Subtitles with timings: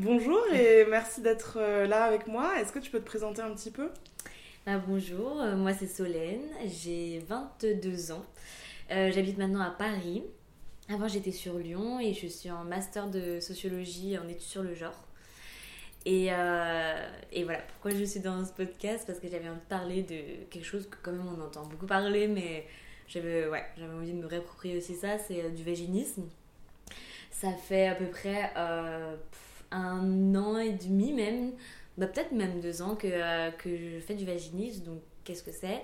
[0.00, 2.60] Bonjour et merci d'être là avec moi.
[2.60, 3.90] Est-ce que tu peux te présenter un petit peu?
[4.64, 8.24] Ah, Bonjour, moi c'est Solène, j'ai 22 ans.
[8.88, 10.22] J'habite maintenant à Paris.
[10.88, 14.72] Avant j'étais sur Lyon et je suis en master de sociologie en études sur le
[14.72, 15.04] genre.
[16.06, 20.02] Et, et, voilà, pourquoi je suis dans ce podcast Parce que j'avais envie de parler
[20.02, 22.68] de quelque chose que quand même on entend beaucoup parler, mais
[23.08, 23.64] j'avais ouais,
[23.96, 26.28] envie de me réapproprier aussi ça, c'est du vaginisme.
[27.32, 29.16] Ça fait à peu près euh,
[29.70, 31.52] un an et demi même,
[31.96, 34.84] bah, peut-être même deux ans que, euh, que je fais du vaginisme.
[34.84, 35.82] Donc qu'est-ce que c'est?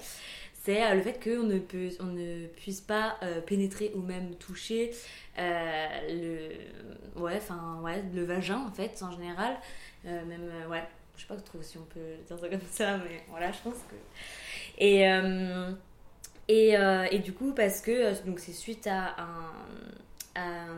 [0.62, 4.92] C'est euh, le fait qu'on ne, ne puisse pas pénétrer ou même toucher
[5.36, 6.48] le,
[7.16, 7.40] ouais,
[7.82, 9.56] ouais, le vagin en fait en général.
[10.04, 10.84] même, ouais,
[11.16, 13.74] je sais pas trop si on peut dire ça comme ça, mais voilà, je pense
[13.90, 13.96] que.
[14.78, 15.02] Et,
[16.48, 16.74] et,
[17.10, 19.14] et, du coup, parce que c'est suite à
[20.36, 20.70] un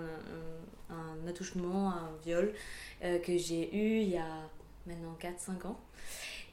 [1.27, 2.53] un attouchement, un viol
[3.05, 4.27] euh, que j'ai eu il y a
[4.87, 5.79] maintenant 4-5 ans.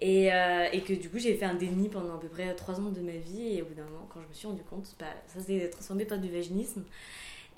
[0.02, 2.80] Et, euh, et, que du coup j'ai fait un déni pendant à peu près 3
[2.82, 4.96] ans de ma vie et au bout d'un moment quand je me suis rendu compte,
[5.00, 6.84] bah, ça s'est transformé par du vaginisme.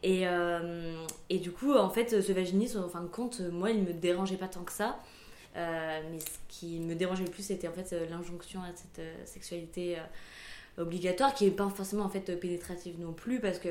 [0.04, 0.94] Et, euh,
[1.30, 4.38] et, du coup en fait ce vaginisme en fin de compte moi il me dérangeait
[4.38, 5.00] pas tant que ça.
[5.56, 9.98] mais ce qui me dérangeait le plus c'était en fait l'injonction à cette sexualité
[10.78, 13.70] obligatoire qui est pas forcément en fait pénétrative non plus parce que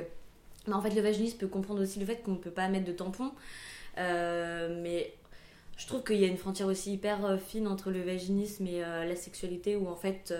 [0.66, 2.86] mais en fait, le vaginisme peut comprendre aussi le fait qu'on ne peut pas mettre
[2.86, 3.32] de tampon.
[3.98, 5.14] Euh, mais
[5.76, 8.82] je trouve qu'il y a une frontière aussi hyper euh, fine entre le vaginisme et
[8.84, 10.32] euh, la sexualité où en fait,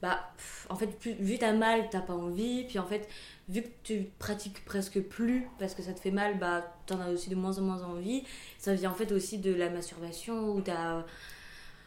[0.00, 0.32] bah,
[0.68, 2.64] en fait vu t'as mal, t'as pas envie.
[2.64, 3.08] Puis en fait,
[3.48, 7.10] vu que tu pratiques presque plus parce que ça te fait mal, bah, t'en as
[7.10, 8.24] aussi de moins en moins envie.
[8.58, 11.04] Ça vient en fait aussi de la masturbation où t'as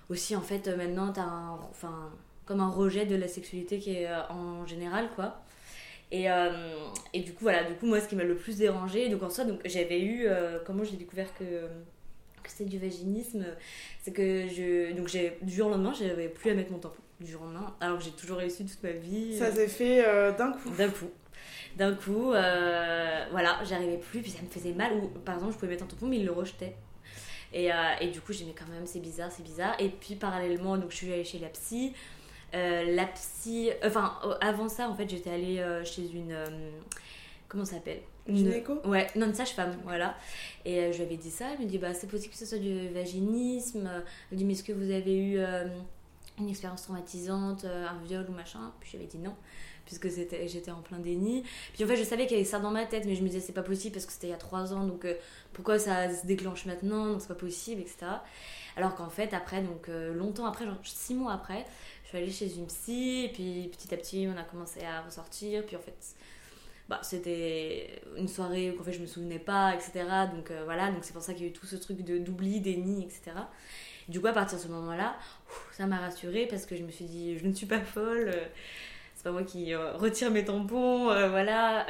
[0.10, 1.60] aussi en fait maintenant t'as un,
[2.46, 5.42] comme un rejet de la sexualité qui est en général quoi.
[6.16, 6.50] Et, euh,
[7.14, 9.30] et, du coup, voilà, du coup, moi, ce qui m'a le plus dérangé, donc en
[9.30, 11.44] soi, donc j'avais eu, euh, comment j'ai découvert que,
[12.42, 13.46] que c'était du vaginisme,
[14.02, 17.02] c'est que je, donc j'ai, du jour au lendemain, j'avais plus à mettre mon tampon,
[17.20, 19.38] du jour au lendemain, alors que j'ai toujours réussi toute ma vie.
[19.38, 20.70] Ça s'est fait euh, d'un coup.
[20.70, 21.10] D'un coup.
[21.76, 25.72] D'un coup, voilà, j'arrivais plus, puis ça me faisait mal, ou par exemple, je pouvais
[25.72, 26.78] mettre un tampon, mais il le rejetait.
[27.52, 29.76] Et, et, du coup, j'ai mis quand même, c'est bizarre, c'est bizarre.
[29.80, 31.94] Et puis, parallèlement, donc, je suis allée chez la psy.
[32.56, 33.70] Euh, la psy.
[33.84, 36.32] Enfin, avant ça, en fait, j'étais allée euh, chez une.
[36.32, 36.72] Euh,
[37.50, 38.02] comment ça s'appelle?
[38.28, 38.50] Une
[38.86, 40.16] Ouais, non, une sage-femme, voilà.
[40.64, 42.58] Et je lui avais dit ça, elle me dit, bah, c'est possible que ce soit
[42.58, 43.88] du vaginisme.
[44.32, 45.40] Elle dit, mais est-ce que vous avez eu
[46.40, 48.72] une expérience traumatisante, un viol ou machin?
[48.80, 49.36] Puis j'avais dit non,
[49.86, 51.44] puisque j'étais en plein déni.
[51.74, 53.28] Puis en fait, je savais qu'il y avait ça dans ma tête, mais je me
[53.28, 55.06] disais, c'est pas possible parce que c'était il y a trois ans, donc
[55.54, 57.06] pourquoi ça se déclenche maintenant?
[57.06, 58.08] Donc c'est pas possible, etc.
[58.76, 61.64] Alors qu'en fait, après, donc longtemps après, genre six mois après,
[62.16, 65.66] suis allée chez une psy, et puis petit à petit, on a commencé à ressortir.
[65.66, 66.16] Puis en fait,
[66.90, 70.06] bah, c'était une soirée où en fait, je me souvenais pas, etc.
[70.34, 72.18] Donc euh, voilà, donc c'est pour ça qu'il y a eu tout ce truc de
[72.18, 73.32] d'oubli, déni, etc.
[74.08, 75.18] Du coup, à partir de ce moment-là,
[75.72, 78.46] ça m'a rassurée parce que je me suis dit, je ne suis pas folle, euh,
[79.16, 81.88] c'est pas moi qui euh, retire mes tampons, voilà.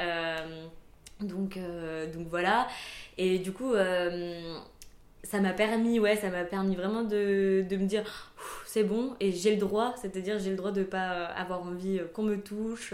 [1.20, 1.58] donc,
[2.14, 2.68] donc voilà.
[3.18, 3.74] Et du coup,
[5.22, 8.32] ça m'a permis, ouais, ça m'a permis vraiment de, de me dire
[8.76, 11.98] c'est bon et j'ai le droit, c'est-à-dire j'ai le droit de pas euh, avoir envie
[11.98, 12.92] euh, qu'on me touche,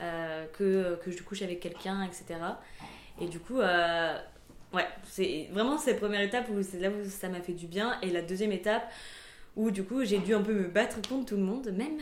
[0.00, 2.40] euh, que, que je couche avec quelqu'un, etc.
[3.20, 7.42] Et du coup, ouais, c'est vraiment cette première étape où c'est là où ça m'a
[7.42, 8.00] fait du bien.
[8.00, 8.90] Et la deuxième étape
[9.54, 11.98] où du coup j'ai dû un peu me battre contre tout le monde, même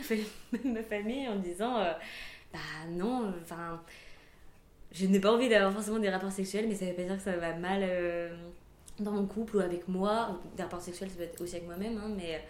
[0.63, 1.83] ma famille, en disant
[2.53, 2.59] bah
[2.91, 3.81] non, enfin
[4.93, 7.23] je n'ai pas envie d'avoir forcément des rapports sexuels, mais ça veut pas dire que
[7.23, 7.83] ça va mal
[9.01, 10.39] dans mon couple ou avec moi.
[10.55, 12.41] Des rapports sexuels, ça peut être aussi avec moi-même, hein, mais,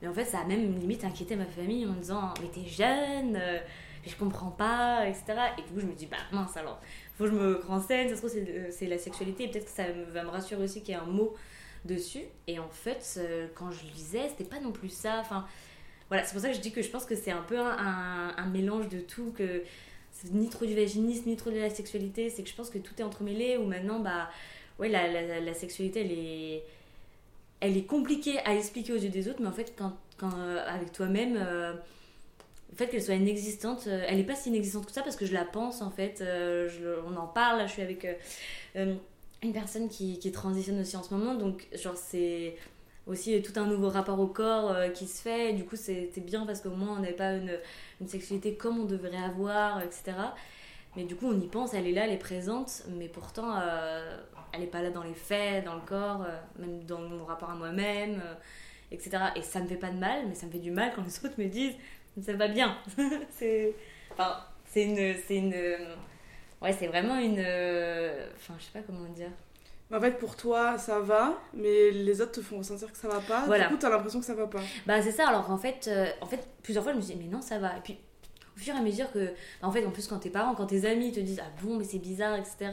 [0.00, 2.68] mais en fait, ça a même limite inquiété ma famille en me disant Mais t'es
[2.68, 3.58] jeune, euh,
[4.06, 5.24] je comprends pas, etc.
[5.58, 6.80] Et du coup, je me dis Bah mince alors,
[7.16, 8.32] faut que je me renseigne, ça se trouve,
[8.70, 11.06] c'est la sexualité, et peut-être que ça va me rassurer aussi qu'il y ait un
[11.06, 11.34] mot
[11.84, 12.24] dessus.
[12.46, 15.18] Et en fait, euh, quand je lisais, c'était pas non plus ça.
[15.20, 15.46] Enfin,
[16.08, 18.46] voilà, c'est pour ça que je dis que je pense que c'est un peu un,
[18.46, 19.62] mélange de tout, que
[20.12, 22.78] c'est ni trop du vaginisme, ni trop de la sexualité, c'est que je pense que
[22.78, 24.30] tout est entremêlé, ou maintenant, bah
[24.78, 26.64] ouais, la, la, sexualité, elle est,
[27.60, 30.64] elle est compliquée à expliquer aux yeux des autres, mais en fait, quand, quand euh,
[30.66, 31.72] avec toi-même, euh,
[32.70, 35.26] le fait qu'elle soit inexistante, euh, elle n'est pas si inexistante que ça parce que
[35.26, 36.22] je la pense en fait.
[37.06, 38.06] On en parle, je suis avec
[38.74, 42.56] une personne qui, qui, transitionne aussi en ce moment, donc genre c'est
[43.06, 45.52] aussi tout un nouveau rapport au corps qui se fait.
[45.54, 47.58] du coup, c'était bien parce qu'au moins on n'avait pas une,
[48.00, 50.12] une, sexualité comme on devrait avoir, etc.
[50.94, 53.54] Mais du coup, on y pense, elle est là, elle est présente, mais pourtant,
[54.52, 57.50] elle n'est pas là dans les faits, dans le corps, euh, même dans mon rapport
[57.50, 58.34] à moi-même, euh,
[58.90, 59.18] etc.
[59.36, 61.18] Et ça me fait pas de mal, mais ça me fait du mal quand les
[61.24, 61.74] autres me disent
[62.20, 62.76] ça va bien.
[63.30, 63.74] c'est
[64.12, 65.54] enfin, c'est une, c'est une,
[66.60, 69.30] ouais, c'est vraiment une, enfin, je sais pas comment dire.
[69.90, 73.20] En fait, pour toi, ça va, mais les autres te font ressentir que ça va
[73.20, 73.46] pas.
[73.46, 73.68] Voilà.
[73.68, 74.60] Du coup, t'as l'impression que ça va pas.
[74.86, 77.22] Bah c'est ça, alors en fait, euh, en fait, plusieurs fois je me suis dit,
[77.24, 77.74] mais non, ça va.
[77.78, 77.96] Et puis,
[78.54, 79.28] au fur et à mesure que,
[79.62, 81.78] bah, en fait, en plus, quand tes parents, quand tes amis te disent, ah bon,
[81.78, 82.70] mais c'est bizarre, etc.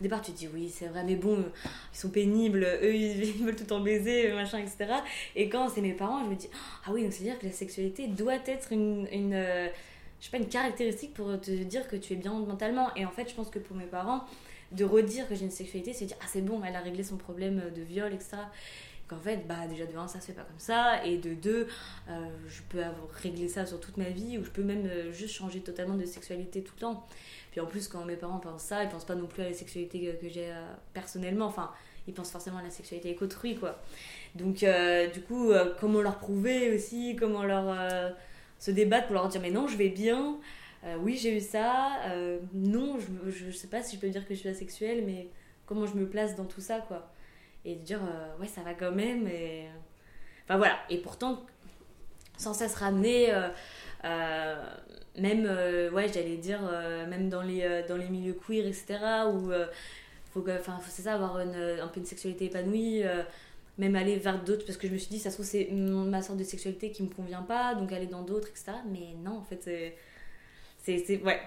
[0.00, 1.44] Au départ, tu te dis, oui, c'est vrai, mais bon,
[1.92, 4.94] ils sont pénibles, eux, ils, veulent tout temps baiser, machin, etc.
[5.36, 6.48] Et quand c'est mes parents, je me dis,
[6.86, 9.68] ah oui, donc c'est-à-dire que la sexualité doit être une, une euh,
[10.20, 12.88] je sais pas, une caractéristique pour te dire que tu es bien mentalement.
[12.96, 14.24] Et en fait, je pense que pour mes parents,
[14.72, 17.16] de redire que j'ai une sexualité, c'est dire, ah c'est bon, elle a réglé son
[17.16, 18.38] problème de viol, etc
[19.08, 21.66] qu'en fait, bah, déjà de 1, ça se fait pas comme ça, et de 2,
[22.08, 25.12] euh, je peux avoir réglé ça sur toute ma vie, ou je peux même euh,
[25.12, 27.06] juste changer totalement de sexualité tout le temps.
[27.50, 29.54] Puis en plus, quand mes parents pensent ça, ils pensent pas non plus à la
[29.54, 31.70] sexualité que, j'ai euh, personnellement, enfin,
[32.06, 33.78] ils pensent forcément à la sexualité avec autrui, quoi.
[34.34, 34.64] Donc,
[35.14, 38.12] du coup, comment leur prouver aussi, comment leur
[38.58, 40.38] se débattre pour leur dire, mais non, je vais bien,
[40.98, 42.00] oui, j'ai eu ça,
[42.52, 45.28] non, je, je, je sais pas si je peux dire que je suis asexuelle, mais
[45.64, 47.13] comment je me place dans tout ça, quoi
[47.64, 49.66] et de dire euh, ouais ça va quand même et
[50.44, 51.44] enfin voilà et pourtant
[52.36, 53.48] sans cesse ramener euh,
[54.04, 54.62] euh,
[55.18, 55.44] même
[55.94, 56.60] ouais j'allais dire
[57.08, 58.98] même dans les dans les milieux queer etc
[59.32, 59.50] où
[60.32, 63.04] faut enfin c'est ça avoir une, un peu une sexualité épanouie
[63.78, 66.20] même aller vers d'autres parce que je me suis dit ça se trouve c'est ma
[66.20, 69.42] sorte de sexualité qui me convient pas donc aller dans d'autres etc mais non en
[69.42, 69.94] fait
[70.82, 71.40] c'est ouais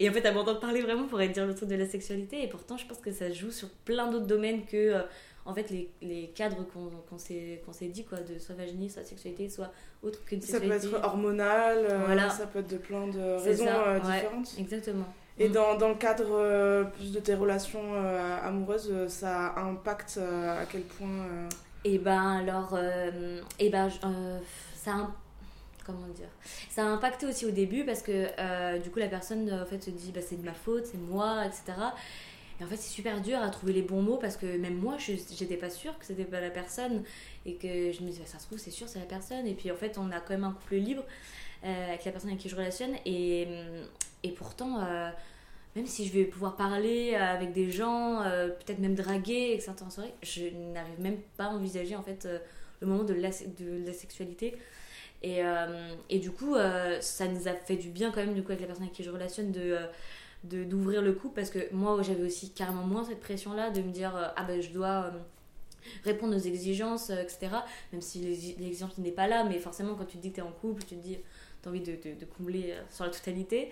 [0.00, 2.42] et en fait, à m'entendre parler vraiment pourrait dire le truc de la sexualité.
[2.42, 5.00] Et pourtant, je pense que ça joue sur plein d'autres domaines que,
[5.46, 8.94] en fait, les, les cadres qu'on qu'on s'est qu'on s'est dit, quoi, de soit vaginisme,
[9.00, 9.70] soit sexualité, soit
[10.02, 10.96] autre qu'une Ça peut sexualité.
[10.96, 12.30] être hormonal, euh, Voilà.
[12.30, 14.00] ça peut être de plein de raisons ça, euh, ouais.
[14.16, 14.54] différentes.
[14.58, 15.04] Exactement.
[15.38, 15.52] Et Mm.
[15.52, 17.92] dans, dans le cadre euh, plus de tes relations
[18.42, 21.08] amoureuses, ça impacte à quel point
[21.84, 22.78] Et ben alors,
[23.58, 24.38] et ben je- euh,
[24.76, 25.10] ça
[25.84, 26.28] comment dire,
[26.70, 29.82] ça a impacté aussi au début parce que euh, du coup la personne en fait
[29.82, 31.62] se dit bah c'est de ma faute, c'est moi, etc.
[32.60, 34.96] Et en fait c'est super dur à trouver les bons mots parce que même moi
[34.98, 37.02] j'étais pas sûre que c'était pas la personne
[37.46, 39.72] et que je me disais ça se trouve c'est sûr c'est la personne et puis
[39.72, 41.02] en fait on a quand même un couple libre
[41.64, 43.46] euh, avec la personne avec qui je relationne et,
[44.36, 45.10] pourtant euh,
[45.74, 49.72] même si je vais pouvoir parler avec des gens, euh, peut-être même draguer, etc.
[50.22, 52.28] je n'arrive même pas à envisager en fait
[52.80, 54.56] le moment de la, de la sexualité.
[55.22, 55.42] Et,
[56.18, 56.54] du coup,
[57.00, 59.02] ça nous a fait du bien quand même du coup avec la personne avec qui
[59.02, 59.78] je relationne de-
[60.44, 63.90] d'ouvrir le coup parce que moi j'avais aussi carrément moins cette pression là de me
[63.90, 65.10] dire euh, ah ben je dois euh,
[66.04, 67.48] répondre aux exigences euh, etc
[67.92, 70.40] même si l'exi- l'exigence n'est pas là mais forcément quand tu te dis que tu
[70.40, 71.18] es en couple tu te dis
[71.62, 73.70] tu as envie de, de, combler sur la totalité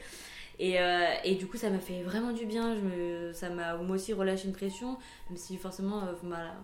[0.58, 0.76] et,
[1.24, 2.76] et du coup, ça m'a fait vraiment du bien.
[2.76, 4.96] Je me, ça m'a moi aussi relâché une pression,
[5.28, 6.54] même si forcément, ma-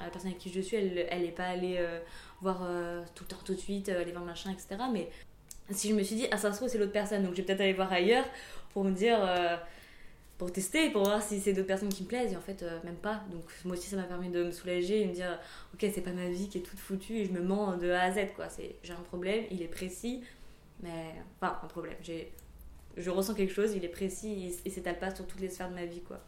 [0.00, 1.84] la personne avec qui je suis, elle elle n'est pas allée
[2.40, 2.66] voir
[3.14, 4.82] tout le temps, tout de suite, aller voir machin, etc.
[4.92, 5.10] Mais
[5.70, 7.42] si je me suis dit, ah, ça se trouve, c'est l'autre personne, donc je vais
[7.42, 8.24] peut-être aller voir ailleurs
[8.74, 9.18] pour me dire.
[9.24, 9.56] euh,
[10.38, 12.78] pour tester, pour voir si c'est d'autres personnes qui me plaisent, et en fait, euh,
[12.84, 13.22] même pas.
[13.30, 15.38] Donc, moi aussi, ça m'a permis de me soulager et me dire,
[15.74, 18.02] ok, c'est pas ma vie qui est toute foutue et je me mens de A
[18.02, 18.48] à Z, quoi.
[18.48, 20.22] C'est- J'ai un problème, il est précis,
[20.82, 21.14] mais.
[21.40, 21.96] Enfin, un problème.
[22.02, 22.32] J'ai
[22.96, 25.70] je ressens quelque chose, il est précis et, et s'étale pas sur toutes les sphères
[25.70, 26.20] de ma vie quoi.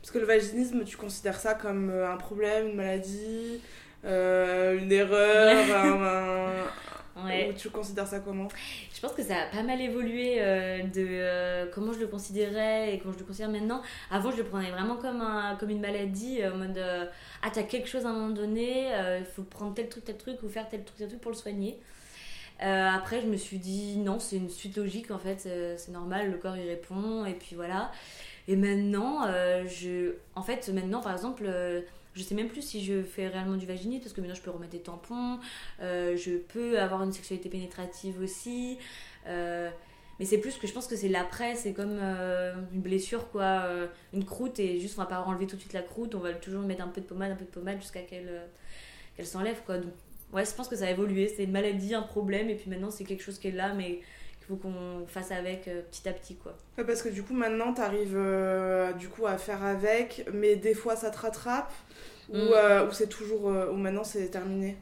[0.00, 3.60] Parce que le vaginisme, tu considères ça comme euh, un problème, une maladie,
[4.04, 6.66] euh, une erreur, un- un-
[7.24, 7.50] Ouais.
[7.50, 8.48] ou tu considères ça comment?
[8.94, 12.94] Je pense que ça a pas mal évolué euh, de euh, comment je le considérais
[12.94, 13.82] et comment je le considère maintenant.
[14.10, 17.06] Avant, je le prenais vraiment comme, un, comme une maladie, euh, en mode euh,
[17.42, 18.88] ah, t'as quelque chose à un moment donné,
[19.18, 21.36] il faut prendre tel truc, tel truc ou faire tel truc, tel truc pour le
[21.36, 21.78] soigner.
[22.60, 26.38] Après, je me suis dit non, c'est une suite logique en fait, c'est normal, le
[26.38, 27.92] corps y répond et puis voilà.
[28.48, 29.26] Et maintenant,
[29.66, 31.48] je, en fait, maintenant par exemple,
[32.14, 34.50] je sais même plus si je fais réellement du vaginisme parce que maintenant je peux
[34.50, 35.38] remettre des tampons,
[35.80, 38.78] euh, je peux avoir une sexualité pénétrative aussi.
[39.26, 39.70] euh,
[40.18, 43.68] mais c'est plus que je pense que c'est l'après, c'est comme euh, une blessure, quoi,
[44.12, 46.32] une croûte, et juste on va pas enlever tout de suite la croûte, on va
[46.32, 48.42] toujours mettre un peu de pommade, un peu de pommade jusqu'à qu'elle
[49.16, 49.78] qu'elle s'enlève, quoi.
[49.78, 49.92] Donc,
[50.32, 52.90] ouais, je pense que ça a évolué, c'est une maladie, un problème, et puis maintenant
[52.90, 54.00] c'est quelque chose qui est là, mais
[54.48, 56.56] faut qu'on fasse avec euh, petit à petit, quoi.
[56.78, 60.74] Ouais, Parce que du coup, maintenant, t'arrives euh, du coup à faire avec, mais des
[60.74, 61.72] fois ça te rattrape,
[62.30, 62.50] ou, Mm.
[62.54, 63.50] euh, ou c'est toujours.
[63.50, 64.76] euh, ou maintenant c'est terminé?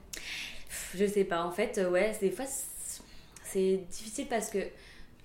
[0.94, 3.02] Je sais pas, en fait, ouais, des fois c'est-
[3.44, 4.58] c'est difficile parce que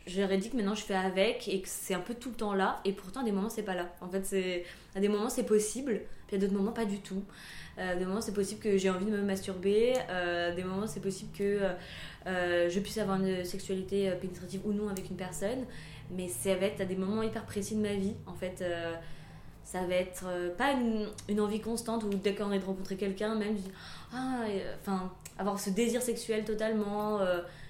[0.07, 2.53] j'aurais dit que maintenant je fais avec et que c'est un peu tout le temps
[2.53, 3.89] là, et pourtant à des moments c'est pas là.
[4.01, 4.63] En fait, c'est
[4.95, 7.24] à des moments c'est possible, puis à d'autres moments pas du tout.
[7.77, 10.99] Euh, des moments c'est possible que j'ai envie de me masturber, euh, des moments c'est
[10.99, 11.61] possible que
[12.27, 15.65] euh, je puisse avoir une sexualité pénétrative ou non avec une personne,
[16.11, 18.13] mais ça va être à des moments hyper précis de ma vie.
[18.27, 18.63] En fait,
[19.63, 20.25] ça va être
[20.57, 23.71] pas une, une envie constante où dès qu'on est de rencontrer quelqu'un, même je
[24.13, 24.43] ah,
[24.81, 27.19] enfin avoir ce désir sexuel totalement.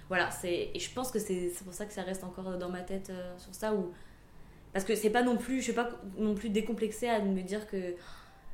[0.09, 2.81] voilà, c'est et je pense que c'est pour ça que ça reste encore dans ma
[2.81, 3.91] tête sur ça ou
[4.73, 7.67] parce que c'est pas non plus, je suis pas non plus décomplexée à me dire
[7.67, 7.95] que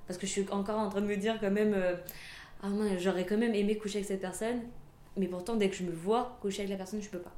[0.07, 1.95] Parce que je suis encore en train de me dire quand même, euh,
[2.63, 4.61] ah moi j'aurais quand même aimé coucher avec cette personne,
[5.17, 7.33] mais pourtant dès que je me vois coucher avec la personne, je peux pas.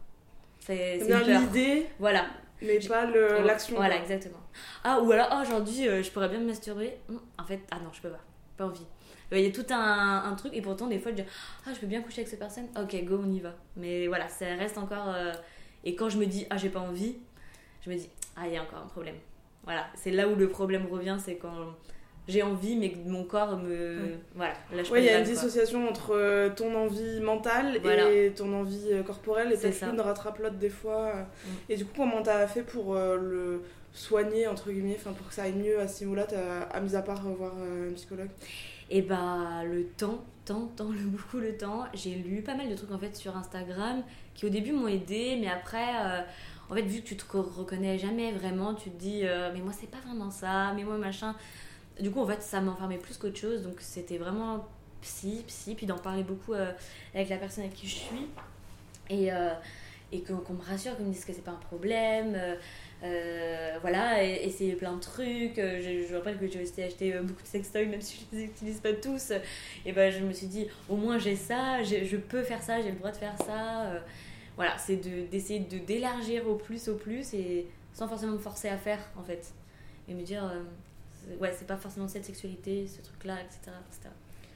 [0.60, 1.88] C'est l'idée.
[2.00, 2.28] Voilà.
[2.62, 3.78] Mais pas l'action.
[3.78, 4.40] Voilà, exactement.
[4.84, 6.98] Ah, ou alors, oh, aujourd'hui, euh, je pourrais bien me masturber.
[7.08, 8.20] Hum, en fait, ah non, je peux pas.
[8.58, 8.86] Pas envie.
[9.32, 11.30] Il y a tout un, un, truc, et pourtant, des fois, je dis,
[11.66, 12.68] ah, je peux bien coucher avec cette personne.
[12.78, 13.54] Ok, go, on y va.
[13.78, 15.10] Mais voilà, ça reste encore.
[15.10, 15.32] Euh,
[15.84, 17.16] et quand je me dis, ah, j'ai pas envie,
[17.82, 19.16] je me dis, ah, il y a encore un problème.
[19.64, 21.76] Voilà, c'est là où le problème revient, c'est quand
[22.30, 23.98] j'ai envie, mais mon corps me.
[24.36, 29.04] Voilà, il y a une dissociation entre euh, ton envie mentale et ton envie euh,
[29.04, 31.14] corporelle, et peut-être l'une rattrape l'autre des fois.
[31.14, 31.50] Mm.
[31.70, 35.44] Et du coup, comment t'as fait pour euh, le soigner, entre guillemets, pour que ça
[35.44, 36.28] aille mieux à ce niveau-là,
[36.72, 38.30] à mis à part voir un psychologue?
[38.92, 41.86] Et bah, le temps, temps, temps, le, beaucoup le temps.
[41.96, 44.04] J'ai lu pas mal de trucs en fait sur Instagram
[44.36, 45.88] qui au début m'ont aidé, mais après
[46.70, 49.90] en fait, vu que tu te reconnais jamais vraiment, tu te dis, mais moi, c'est
[49.90, 51.34] pas vraiment ça, mais moi, machin
[52.00, 53.64] du coup, en fait, ça m'enfermait plus qu'autre chose.
[53.64, 54.68] Donc, c'était vraiment
[55.02, 55.76] psy, psy.
[55.76, 56.72] Puis d'en parler beaucoup euh,
[57.14, 58.28] avec la personne avec qui je suis.
[59.10, 59.54] Et, euh,
[60.12, 62.38] et qu'on me rassure, qu'on me dise que c'est pas un problème.
[63.02, 65.56] Euh, voilà, essayer plein de trucs.
[65.56, 68.80] Je, je rappelle que j'ai aussi acheté beaucoup de sextoys, même si je les utilise
[68.80, 69.32] pas tous.
[69.86, 72.92] Et ben, je me suis dit, au moins j'ai ça, je peux faire ça, j'ai
[72.92, 74.02] le droit de faire ça.
[74.56, 74.98] voilà, c'est
[75.30, 79.24] d'essayer de, d'élargir au plus, au plus, et sans forcément me forcer à faire, en
[79.24, 79.54] fait.
[80.08, 80.52] Et me dire,
[81.40, 83.72] ouais, c'est pas forcément cette sexualité, ce truc-là, etc.,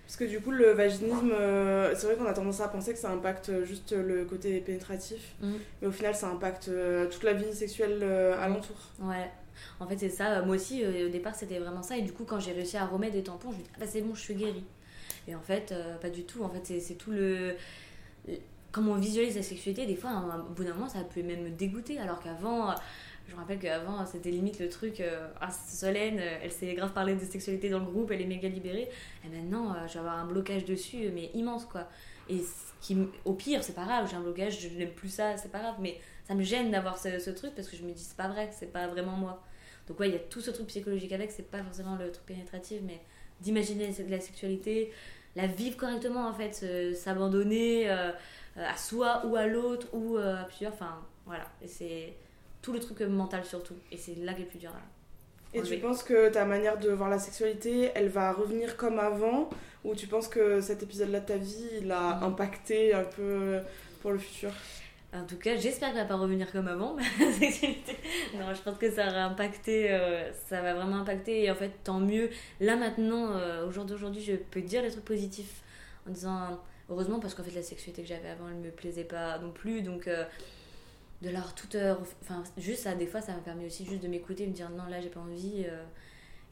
[0.06, 3.00] Parce que du coup, le vaginisme, euh, c'est vrai qu'on a tendance à penser que
[3.00, 5.53] ça impacte juste le côté pénétratif, mm.
[5.82, 8.75] mais au final, ça impacte euh, toute la vie sexuelle euh, alentour.
[9.00, 9.30] Ouais.
[9.80, 10.42] En fait, c'est ça.
[10.42, 11.98] Moi aussi, au départ, c'était vraiment ça.
[11.98, 13.86] Et du coup, quand j'ai réussi à remettre des tampons, je me dis, ah bah
[13.88, 14.65] c'est bon, je suis guérie.
[15.27, 16.44] Et en fait, pas du tout.
[16.44, 17.56] En fait, c'est tout le.
[18.72, 21.44] Comment on visualise la sexualité, des fois, à un bout d'un moment, ça peut même
[21.44, 22.00] me dégoûter.
[22.00, 22.74] Alors qu'avant
[23.27, 26.92] je me rappelle qu'avant, c'était limite le truc euh, Ah, Solène, euh, elle s'est grave
[26.92, 28.89] parlé de sexualité dans le groupe, elle est méga libérée.
[29.25, 31.88] Et maintenant, euh, je vais avoir un blocage dessus, mais immense, quoi.
[32.30, 32.42] Et
[32.82, 35.60] qui, au pire, c'est pas grave, j'ai un blocage, je n'aime plus ça, c'est pas
[35.60, 38.27] grave, mais ça me gêne d'avoir ce, truc parce que je me dis, c'est pas
[38.27, 39.44] vrai, c'est pas vraiment moi.
[39.88, 42.25] Donc, ouais, il y a tout ce truc psychologique avec, c'est pas forcément le truc
[42.25, 43.01] pénétratif, mais
[43.42, 44.92] d'imaginer la sexualité,
[45.36, 51.00] la vivre correctement, en fait, s'abandonner à soi ou à l'autre ou à plusieurs, enfin,
[51.25, 51.46] voilà.
[51.62, 52.13] Et c'est
[52.63, 53.75] tout le truc mental surtout.
[53.91, 54.72] Et c'est là qui est le plus dur.
[55.53, 59.51] Et tu penses que ta manière de voir la sexualité, elle va revenir comme avant?
[59.84, 62.24] Ou tu penses que cet épisode-là de ta vie, il a mm.
[62.24, 63.60] impacté un peu
[64.01, 64.51] pour le futur?
[65.13, 67.96] En tout cas, j'espère qu'elle va pas revenir comme avant, la sexualité.
[68.34, 71.43] Non, je pense que ça va impacter, euh, ça va vraiment impacter.
[71.43, 72.32] Et en fait, tant mieux.
[72.60, 75.62] Là, maintenant, euh, au jour d'aujourd'hui, je peux dire des trucs positifs
[76.08, 79.38] en disant heureusement, parce qu'en fait, la sexualité que j'avais avant, elle me plaisait pas
[79.38, 79.84] non plus.
[79.84, 80.24] Donc, euh,
[81.24, 81.77] de leur toute
[82.22, 84.86] enfin juste ça des fois ça m'a permis aussi juste de m'écouter me dire non
[84.89, 85.84] là j'ai pas envie euh,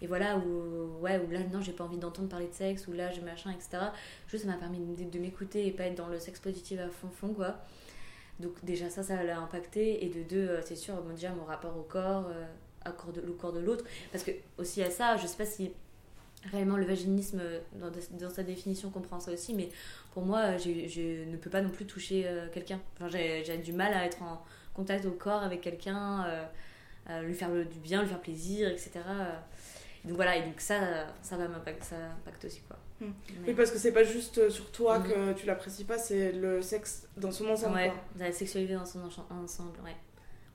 [0.02, 2.94] et voilà ou ouais ou là non j'ai pas envie d'entendre parler de sexe ou
[2.94, 3.84] là j'ai machin etc
[4.28, 7.10] juste ça m'a permis de, m'écouter et pas être dans le sexe positif à fond
[7.10, 7.58] fond quoi.
[8.40, 11.44] Donc déjà ça ça l'a impacté et de deux euh, c'est sûr bon, déjà mon
[11.44, 15.18] rapport au corps euh, corps de, le corps de l'autre parce que aussi à ça
[15.18, 15.72] je sais pas si
[16.52, 17.42] réellement le vaginisme
[17.74, 19.70] dans, dans, sa définition comprend ça aussi mais
[20.14, 22.80] pour moi je ne peux pas non plus toucher quelqu'un.
[22.96, 24.42] Enfin, j'ai du mal à être en
[24.74, 26.44] contact au corps avec quelqu'un, euh,
[27.10, 28.92] euh, lui faire du bien, lui faire plaisir, etc.
[30.06, 32.78] Donc voilà, et donc ça, ça va m'impacter, ça impacte aussi quoi.
[33.00, 33.14] Hmm.
[33.48, 35.04] Oui, parce que c'est pas juste sur toi mm.
[35.04, 37.76] que tu l'apprécies pas, c'est le sexe dans son ensemble.
[37.76, 39.00] Ouais, la sexualité dans son
[39.32, 39.96] ensemble, ouais.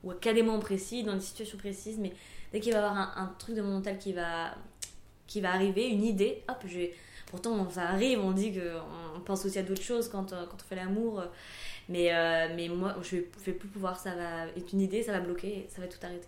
[0.03, 2.13] Ou à des moments précis, dans des situations précises, mais
[2.53, 4.55] dès qu'il va y avoir un, un, truc de mon mental qui va,
[5.25, 6.79] qui va arriver, une idée, hop, je.
[7.25, 10.77] Pourtant, ça arrive, on dit qu'on pense aussi à d'autres choses quand, quand on fait
[10.77, 11.25] l'amour.
[11.89, 15.19] Mais, euh, mais moi, je vais plus pouvoir, ça va être une idée, ça va
[15.19, 16.27] bloquer, ça va tout arrêter.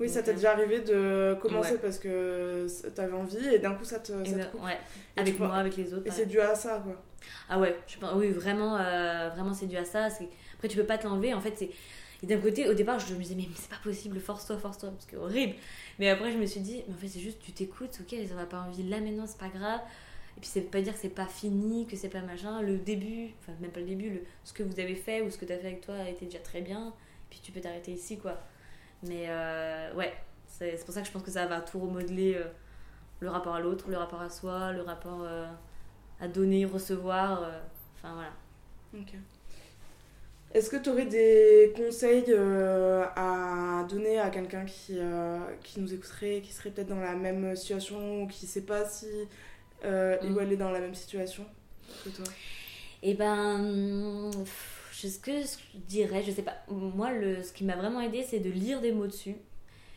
[0.00, 3.84] Oui, ça t'est euh, déjà arrivé de commencer parce que t'avais envie et d'un coup
[3.84, 4.78] ça te, ça Ouais,
[5.16, 6.06] avec moi, avec les autres.
[6.06, 7.00] Et c'est dû à ça, quoi.
[7.48, 10.06] Ah ouais, je pense, oui, vraiment, euh, vraiment c'est dû à ça.
[10.54, 11.32] Après, tu peux pas te l'enlever.
[11.32, 11.70] En fait, c'est.
[12.22, 15.04] Et d'un côté, au départ, je me disais, mais c'est pas possible, force-toi, force-toi, parce
[15.04, 15.54] que c'est horrible.
[15.98, 18.34] Mais après, je me suis dit, mais en fait, c'est juste, tu t'écoutes, ok, ça
[18.34, 19.80] va pas envie là maintenant, c'est pas grave.
[20.36, 22.60] Et puis, c'est pas dire que c'est pas fini, que c'est pas machin.
[22.62, 25.38] Le début, enfin, même pas le début, le, ce que vous avez fait ou ce
[25.38, 26.92] que tu as fait avec toi a été déjà très bien.
[27.30, 28.38] Puis, tu peux t'arrêter ici, quoi.
[29.06, 30.12] Mais euh, ouais,
[30.46, 32.44] c'est pour ça que je pense que ça va tout remodeler euh,
[33.20, 35.46] le rapport à l'autre, le rapport à soi, le rapport euh,
[36.20, 37.50] à donner, recevoir.
[37.96, 38.32] Enfin, voilà.
[38.94, 39.14] Ok.
[40.54, 44.98] Est-ce que tu aurais des conseils à donner à quelqu'un qui,
[45.64, 48.84] qui nous écouterait, qui serait peut-être dans la même situation ou qui ne sait pas
[48.84, 49.08] si
[49.84, 50.38] euh, mm.
[50.40, 51.44] elle est dans la même situation
[52.04, 52.24] que toi
[53.02, 54.30] Eh ben,
[55.08, 56.56] ce que je dirais, je sais pas.
[56.68, 59.36] Moi, le, ce qui m'a vraiment aidé, c'est de lire des mots dessus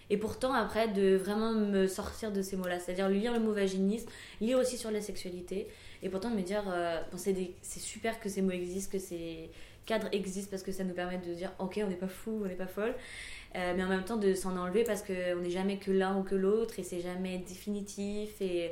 [0.09, 2.79] Et pourtant, après, de vraiment me sortir de ces mots-là.
[2.79, 4.09] C'est-à-dire lire le mot vaginisme,
[4.41, 5.67] lire aussi sur la sexualité.
[6.03, 9.49] Et pourtant, de me dire, euh, c'est super que ces mots existent, que ces
[9.85, 12.47] cadres existent, parce que ça nous permet de dire, ok, on n'est pas fou, on
[12.47, 12.93] n'est pas folle.
[13.55, 16.23] Euh, mais en même temps, de s'en enlever parce qu'on n'est jamais que l'un ou
[16.23, 18.71] que l'autre, et c'est jamais définitif, et,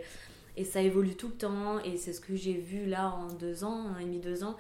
[0.58, 1.80] et ça évolue tout le temps.
[1.80, 4.56] Et c'est ce que j'ai vu là en deux ans, un et demi, deux ans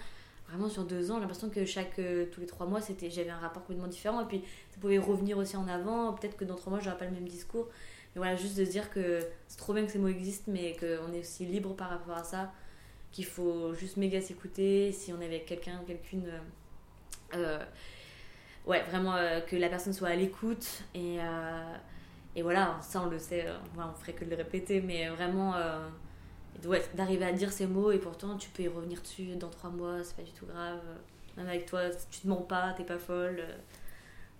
[0.47, 3.29] vraiment sur deux ans, j'ai l'impression que chaque, euh, tous les trois mois, c'était, j'avais
[3.29, 4.21] un rapport complètement différent.
[4.21, 6.13] Et puis, ça pouvait revenir aussi en avant.
[6.13, 7.67] Peut-être que dans trois mois, j'aurais pas le même discours.
[8.15, 11.13] Mais voilà, juste de dire que c'est trop bien que ces mots existent, mais qu'on
[11.13, 12.53] est aussi libre par rapport à ça,
[13.11, 14.91] qu'il faut juste méga s'écouter.
[14.91, 16.27] Si on est avec quelqu'un, quelqu'une.
[16.27, 16.39] Euh,
[17.35, 17.65] euh,
[18.67, 19.15] ouais, vraiment
[19.47, 20.83] que la personne soit à l'écoute.
[20.93, 21.17] Et,
[22.35, 23.45] et voilà, ça on le sait,
[23.77, 25.53] on ferait que de le répéter, mais vraiment
[26.93, 30.03] d'arriver à dire ces mots et pourtant tu peux y revenir dessus dans trois mois,
[30.03, 30.81] c'est pas du tout grave.
[31.37, 33.43] Même avec toi, tu te mens pas, t'es pas folle.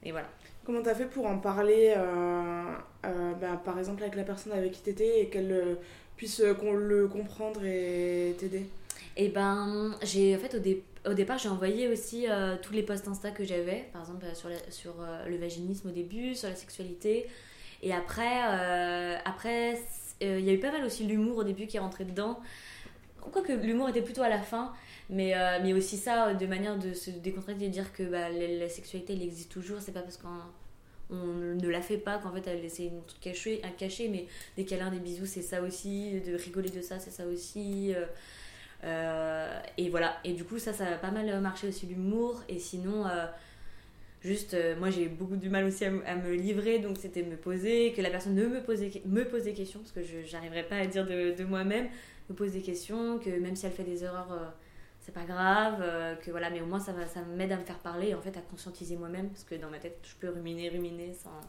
[0.04, 0.28] Et voilà.
[0.64, 2.64] Comment t'as fait pour en parler, euh,
[3.06, 5.76] euh, bah, par exemple, avec la personne avec qui t'étais et qu'elle euh,
[6.16, 8.70] puisse le comprendre et t'aider?
[9.18, 12.26] Et eh ben, j'ai en fait au, au départ, j'ai envoyé aussi
[12.62, 16.50] tous les posts Insta que j'avais, par exemple sur, sur le vaginisme au début, sur
[16.50, 17.28] la sexualité.
[17.84, 18.40] Et après,
[19.26, 19.78] après
[20.24, 22.40] euh, il y a eu pas mal aussi l'humour au début qui est rentré dedans.
[23.20, 24.74] Quoique l'humour était plutôt à la fin,
[25.10, 28.70] mais, euh, mais aussi ça, de manière de se décontracter, de dire que bah, la,
[28.70, 30.30] sexualité, elle existe toujours, c'est pas parce qu'on
[31.12, 34.26] on ne la fait pas qu'en fait elle essaie truc caché, un caché, mais
[34.58, 37.94] des câlins, des bisous, c'est ça aussi, de rigoler de ça, c'est ça aussi.
[38.84, 42.60] Euh, et voilà, et du coup, ça, ça a pas mal marché aussi l'humour, et
[42.60, 43.06] sinon.
[44.26, 47.94] Juste, euh, moi j'ai beaucoup du mal aussi à, me livrer, donc c'était me poser,
[47.94, 50.78] que la personne ne me posait, me pose des questions, parce que je n'arriverais pas
[50.78, 51.88] à dire de, moi-même,
[52.28, 54.50] me pose des questions, que même si elle fait des erreurs, euh,
[55.00, 57.78] c'est pas grave, euh, que voilà, mais au moins ça, ça m'aide à me faire
[57.78, 61.14] parler, en fait à conscientiser moi-même, parce que dans ma tête je peux ruminer, ruminer
[61.14, 61.40] sans.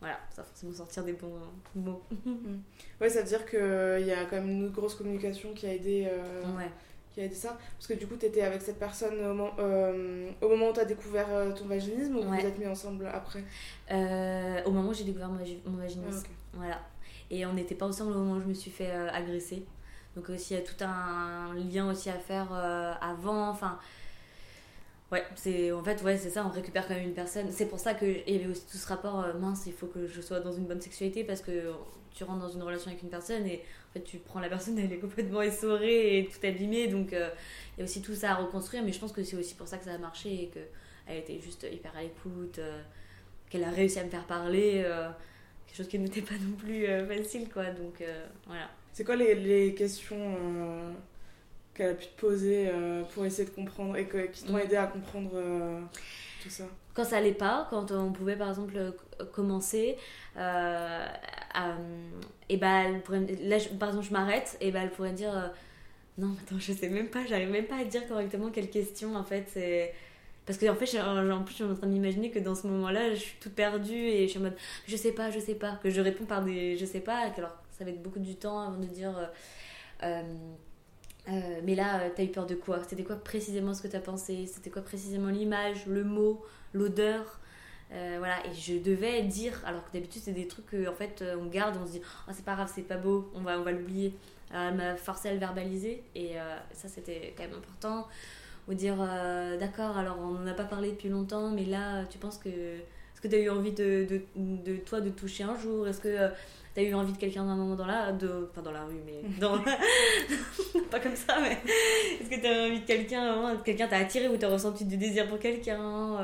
[0.00, 1.38] Voilà, sans forcément sortir des bons
[1.76, 2.02] mots.
[3.00, 6.08] ouais, ça veut dire qu'il y a quand même une grosse communication qui a aidé.
[6.56, 6.70] Ouais
[7.12, 9.50] qui a dit ça Parce que du coup, tu étais avec cette personne au, moment,
[9.58, 12.66] euh, au moment où tu as découvert euh, ton vaginisme ou vous vous êtes mis
[12.66, 13.44] ensemble après?
[13.90, 16.24] Euh, Au moment où j'ai découvert mon, vaginisme.
[16.26, 16.80] Ah, voilà.
[17.30, 19.64] Et on n'était pas ensemble au moment où je me suis fait agresser.
[20.16, 22.52] Donc aussi, il y a tout un lien aussi à faire
[23.00, 23.48] avant.
[23.48, 23.78] Enfin,
[25.10, 27.50] ouais, c'est en fait, ouais, c'est ça, on récupère quand même une personne.
[27.50, 30.20] C'est pour ça qu'il y avait aussi tout ce rapport, mince, il faut que je
[30.20, 31.72] sois dans une bonne sexualité parce que
[32.12, 34.78] tu rentres dans une relation avec une personne et en fait, tu prends la personne,
[34.78, 36.88] elle est complètement essorée et tout abîmée.
[36.88, 37.28] Donc, euh,
[37.76, 38.82] il y a aussi tout ça à reconstruire.
[38.82, 41.38] Mais je pense que c'est aussi pour ça que ça a marché et qu'elle était
[41.38, 42.80] juste hyper à l'écoute, euh,
[43.50, 44.82] qu'elle a réussi à me faire parler.
[44.82, 45.10] Euh,
[45.66, 47.64] quelque chose qui n'était pas non plus facile, quoi.
[47.66, 48.02] Donc,
[48.46, 48.70] voilà.
[48.94, 50.36] C'est quoi les, les questions
[51.74, 52.70] qu'elle a pu te poser
[53.12, 54.60] pour essayer de comprendre et qui t'ont mm.
[54.60, 55.32] aidé à comprendre
[56.42, 56.64] tout ça?
[56.94, 58.92] Quand ça allait pas, quand on pouvait par exemple
[59.32, 59.96] commencer,
[61.56, 62.10] euh,
[62.48, 65.48] et bah, là, par exemple, je m'arrête, et bah, elle pourrait dire euh,
[66.18, 69.24] Non, attends, je sais même pas, j'arrive même pas à dire correctement quelle question en
[69.24, 69.44] fait.
[69.52, 69.94] c'est
[70.46, 73.10] Parce que en fait, en plus, je suis en train d'imaginer que dans ce moment-là,
[73.14, 75.78] je suis toute perdue et je suis en mode Je sais pas, je sais pas.
[75.82, 78.60] Que je réponds par des Je sais pas, alors ça va être beaucoup du temps
[78.60, 79.14] avant de dire.
[81.28, 82.80] Euh, mais là, t'as eu peur de quoi?
[82.88, 84.46] C'était quoi précisément ce que t'as pensé?
[84.46, 87.38] C'était quoi précisément l'image, le mot, l'odeur?
[87.94, 91.36] Euh, voilà, et je devais dire, alors que d'habitude c'est des trucs qu'en fait euh,
[91.38, 93.62] on garde, on se dit oh, c'est pas grave, c'est pas beau, on va, on
[93.62, 94.14] va l'oublier.
[94.54, 98.06] Elle m'a forcé à le verbaliser et euh, ça c'était quand même important.
[98.68, 98.96] Ou dire
[99.58, 102.48] d'accord, alors on n'en a pas parlé depuis longtemps, mais là tu penses que.
[102.48, 105.86] Est-ce que tu as eu envie de, de, de, toi de toucher un jour?
[105.86, 106.30] Est-ce que
[106.74, 108.12] tu as eu envie de quelqu'un d'un moment dans la.
[108.12, 109.28] De, enfin dans la rue, mais.
[109.40, 109.58] Dans,
[110.90, 111.58] pas comme ça, mais.
[112.20, 114.84] Est-ce que tu as eu envie de quelqu'un Quelqu'un t'a attiré ou tu as ressenti
[114.84, 116.18] du désir pour quelqu'un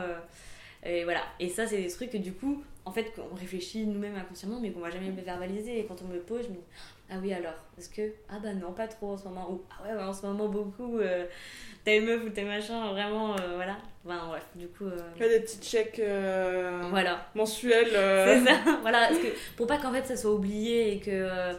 [0.84, 1.22] et voilà.
[1.40, 4.70] Et ça, c'est des trucs que du coup, en fait, on réfléchit nous-mêmes inconsciemment, mais
[4.70, 5.80] qu'on va jamais me verbaliser.
[5.80, 6.64] Et quand on me pose, je me dis
[7.10, 8.12] Ah oui, alors, est-ce que.
[8.30, 9.50] Ah bah non, pas trop en ce moment.
[9.50, 10.98] Ou Ah ouais, en ce moment, beaucoup.
[10.98, 11.26] Euh,
[11.84, 13.76] t'es meuf ou t'es machin, vraiment, euh, voilà.
[14.06, 14.86] Enfin, bref, du coup.
[14.86, 14.98] Euh...
[15.20, 17.28] a des petits checks euh, voilà.
[17.34, 17.90] mensuels.
[17.90, 19.08] C'est ça, voilà.
[19.08, 21.52] Parce que, pour pas qu'en fait ça soit oublié et que.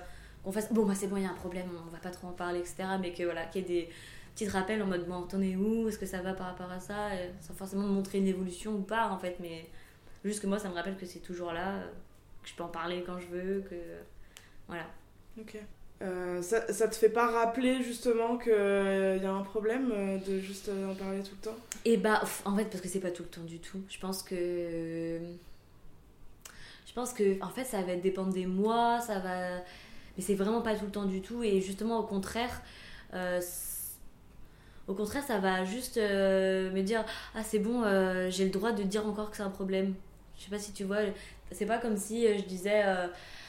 [0.44, 0.74] qu'on fasse.
[0.74, 2.60] Bon, bah c'est bon, il y a un problème, on va pas trop en parler,
[2.60, 2.86] etc.
[3.00, 3.90] Mais que voilà, qu'il y ait des
[4.46, 5.88] te rappel en mode bon, t'en es où?
[5.88, 7.10] Est-ce que ça va par rapport à ça?
[7.42, 9.68] Sans forcément montrer une évolution ou pas en fait, mais
[10.24, 11.80] juste que moi ça me rappelle que c'est toujours là,
[12.44, 13.76] que je peux en parler quand je veux, que.
[14.68, 14.86] Voilà.
[15.40, 15.58] Ok.
[16.02, 20.18] Euh, ça, ça te fait pas rappeler justement qu'il euh, y a un problème euh,
[20.18, 21.58] de juste en parler tout le temps?
[21.84, 23.82] Et eh bah, en fait, parce que c'est pas tout le temps du tout.
[23.90, 25.20] Je pense que.
[26.88, 29.58] Je pense que, en fait, ça va dépendre des mois, ça va.
[30.18, 31.44] Mais c'est vraiment pas tout le temps du tout.
[31.44, 32.62] Et justement, au contraire,
[34.90, 38.74] au contraire, ça va juste euh, me dire Ah, c'est bon, euh, j'ai le droit
[38.74, 39.94] de dire encore que c'est un problème.
[40.38, 41.00] Je sais pas si tu vois,
[41.52, 43.08] c'est pas comme si euh, je disais euh,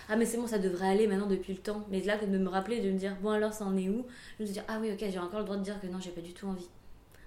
[0.09, 1.85] ah mais c'est bon ça devrait aller maintenant depuis le temps.
[1.90, 4.07] Mais là de me rappeler de me dire bon alors ça en est où,
[4.38, 6.11] je me dire ah oui ok j'ai encore le droit de dire que non j'ai
[6.11, 6.68] pas du tout envie.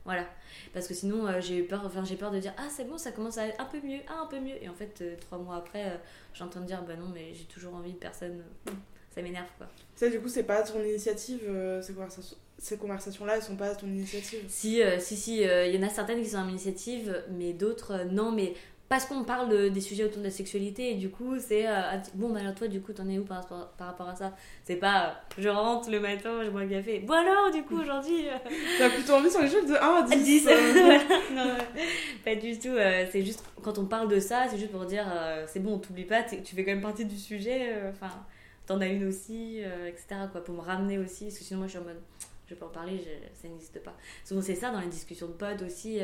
[0.06, 0.26] Voilà.
[0.74, 2.98] Parce que sinon, euh, j'ai eu peur, enfin, j'ai peur de dire Ah, c'est bon,
[2.98, 4.62] ça commence à être un peu mieux, ah, un peu mieux.
[4.62, 5.98] Et en fait, trois mois après,
[6.34, 8.44] j'entends dire Bah non, mais j'ai toujours envie de personne.
[9.16, 9.68] Ça m'énerve, quoi.
[9.96, 11.44] Ça, du coup, c'est pas ton initiative,
[11.82, 14.40] ces conversations ces conversations-là, elles sont pas à ton initiative.
[14.48, 18.06] Si, si, si, il y en a certaines qui sont à mon initiative, mais d'autres,
[18.10, 18.54] non, mais
[18.94, 22.30] parce qu'on parle des sujets autour de la sexualité et du coup c'est euh, bon
[22.30, 24.36] bah alors toi du coup t'en es où par, par, rapport à ça?
[24.66, 27.00] C'est pas euh, je rentre le matin je bois un café.
[27.00, 28.38] Bon alors du coup aujourd'hui euh,
[28.78, 30.46] t'as plutôt envie sur les choses de 1 à 10,
[31.36, 31.56] non
[32.24, 32.76] pas du tout
[33.12, 35.06] c'est juste quand on parle de ça c'est juste pour dire
[35.48, 38.14] c'est bon on t'oublie pas tu fais quand même partie du sujet enfin
[38.68, 41.72] t'en as une aussi etc quoi pour me ramener aussi parce que sinon moi je
[41.72, 42.00] suis en mode
[42.54, 45.62] je peux en parler ça n'existe pas souvent c'est ça dans les discussions de potes
[45.62, 46.00] aussi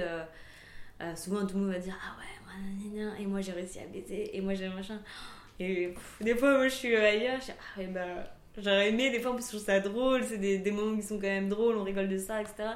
[1.15, 2.39] souvent tout le monde va dire ah ouais
[3.19, 4.99] et moi j'ai réussi à baiser, et moi j'ai machin.
[5.59, 8.01] Et des fois, moi je suis ailleurs, je dis, ah ouais, bah,
[8.57, 11.03] j'aurais aimé, des fois, parce que je trouve ça drôle, c'est des, des, moments qui
[11.05, 12.69] sont quand même drôles, on rigole de ça, etc.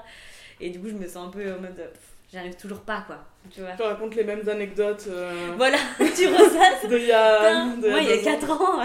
[0.60, 1.90] Et du coup, je me sens un peu en mode,
[2.32, 3.24] j'arrive toujours pas, quoi.
[3.52, 3.72] Tu vois.
[3.72, 5.06] Tu racontes les mêmes anecdotes.
[5.08, 6.90] Euh, voilà, tu ressasses.
[6.90, 7.66] de il y a.
[7.66, 8.82] moi, il y a 4 ans.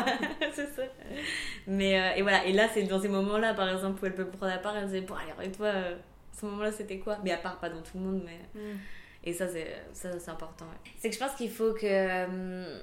[1.78, 4.24] Mais, euh, et voilà, et là, c'est dans ces moments-là, par exemple, où elle peut
[4.24, 5.96] me prendre à part, elle me dit, bon, allez, et toi, euh,
[6.32, 7.18] ce moment-là, c'était quoi?
[7.22, 8.60] Mais à part, pas dans tout le monde, mais.
[8.60, 8.76] Mm.
[9.22, 10.64] Et ça, c'est, ça, c'est important.
[10.98, 11.86] C'est que je pense qu'il faut que.
[11.86, 12.80] Euh,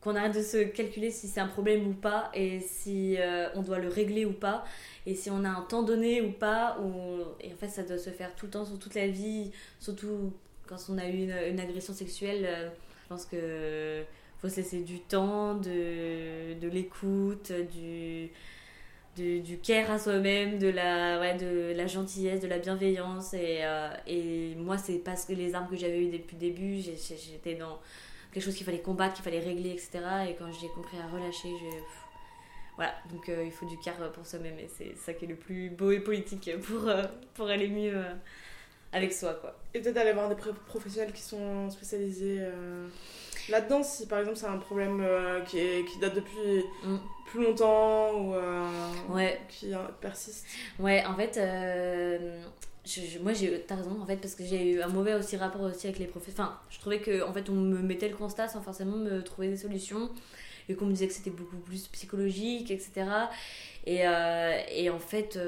[0.00, 3.16] qu'on arrête de se calculer si c'est un problème ou pas et si
[3.56, 4.64] on doit le régler ou pas
[5.04, 7.22] et si on a un temps donné ou pas ou...
[7.40, 9.50] et en fait ça doit se faire tout le temps sur toute la vie
[9.80, 10.32] surtout
[10.68, 12.70] quand on a eu une, agression sexuelle
[13.02, 14.04] je pense que
[14.48, 18.30] faut se du temps de, de l'écoute du
[19.16, 23.32] du care à soi-même, de la, ouais, de la gentillesse, de la bienveillance.
[23.34, 26.80] Et, euh, et moi, c'est parce que les armes que j'avais eues depuis le début,
[26.80, 27.80] j'étais dans
[28.32, 30.00] quelque chose qu'il fallait combattre, qu'il fallait régler, etc.
[30.28, 31.76] Et quand j'ai compris à relâcher, je...
[32.76, 35.36] Voilà, donc euh, il faut du care pour soi-même et c'est ça qui est le
[35.36, 38.04] plus beau et politique pour, euh, pour aller mieux
[38.92, 39.32] avec soi.
[39.32, 39.58] Quoi.
[39.72, 40.34] Et peut-être aller voir des
[40.66, 42.38] professionnels qui sont spécialisés
[43.48, 46.96] là-dedans, si par exemple c'est un problème euh, qui, est, qui date depuis mm.
[47.26, 48.68] plus longtemps ou euh,
[49.10, 49.40] ouais.
[49.48, 50.46] qui euh, persiste.
[50.78, 51.38] Ouais, en fait,
[53.22, 55.86] moi j'ai, t'as raison, en fait, parce que j'ai eu un mauvais aussi rapport aussi
[55.86, 56.46] avec les professeurs.
[56.46, 59.48] Enfin, je trouvais que en fait on me mettait le constat sans forcément me trouver
[59.48, 60.10] des solutions
[60.68, 63.06] et qu'on me disait que c'était beaucoup plus psychologique, etc.
[63.86, 64.02] Et,
[64.70, 65.38] et en fait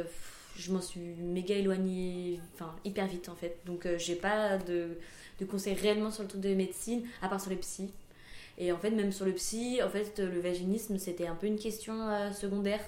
[0.56, 3.58] je m'en suis méga éloignée, enfin hyper vite en fait.
[3.66, 4.98] Donc j'ai pas de,
[5.38, 7.90] de conseils réellement sur le truc de médecine, à part sur les psys.
[8.58, 11.58] Et en fait, même sur le psy, en fait, le vaginisme, c'était un peu une
[11.58, 12.80] question euh, secondaire.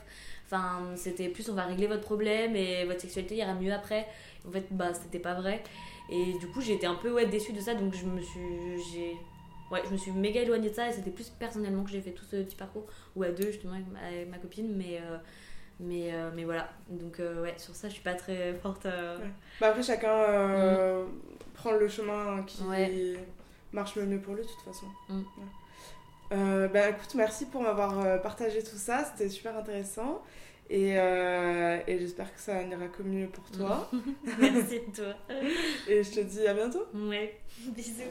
[0.47, 4.09] Enfin, c'était plus on va régler votre problème et votre sexualité ira mieux après.
[4.49, 5.63] En fait, bah, c'était pas vrai.
[6.11, 8.41] Et du coup, été un peu ouais, déçue de ça, donc je me suis.
[8.93, 9.17] J'ai.
[9.71, 12.11] Ouais, je me suis méga éloignée de ça et c'était plus personnellement que j'ai fait
[12.11, 13.87] tout ce petit parcours, ou à deux justement avec
[14.29, 14.99] ma, copine, mais.
[15.01, 15.19] Euh,
[15.81, 18.87] mais, euh, mais voilà, donc ouais, sur ça je suis pas très forte.
[19.61, 21.07] Bah après chacun mm
[21.61, 22.63] prendre le chemin qui
[23.73, 24.87] marche le mieux pour lui de toute façon.
[25.09, 25.23] Mm.
[26.33, 30.23] Euh, bah écoute, merci pour m'avoir euh, partagé tout ça, c'était super intéressant.
[30.69, 33.91] Et, euh, et j'espère que ça n'ira que mieux pour toi.
[34.39, 35.35] merci à toi.
[35.89, 36.87] et je te dis à bientôt.
[36.95, 37.41] Ouais,
[37.75, 38.03] bisous.